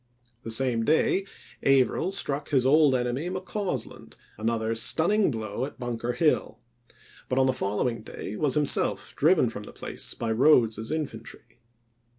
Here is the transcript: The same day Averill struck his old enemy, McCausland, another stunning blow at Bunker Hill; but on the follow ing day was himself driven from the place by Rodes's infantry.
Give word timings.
The 0.41 0.49
same 0.49 0.83
day 0.83 1.27
Averill 1.63 2.09
struck 2.09 2.49
his 2.49 2.65
old 2.65 2.95
enemy, 2.95 3.29
McCausland, 3.29 4.15
another 4.35 4.73
stunning 4.73 5.29
blow 5.29 5.63
at 5.63 5.77
Bunker 5.79 6.13
Hill; 6.13 6.57
but 7.29 7.37
on 7.37 7.45
the 7.45 7.53
follow 7.53 7.87
ing 7.87 8.01
day 8.01 8.35
was 8.35 8.55
himself 8.55 9.13
driven 9.15 9.47
from 9.47 9.61
the 9.61 9.71
place 9.73 10.15
by 10.15 10.31
Rodes's 10.31 10.91
infantry. 10.91 11.59